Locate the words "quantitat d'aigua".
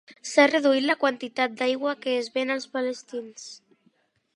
1.03-1.95